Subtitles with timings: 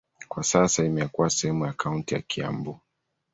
[0.27, 2.79] Kwa sasa imekuwa sehemu ya kaunti ya Kiambu.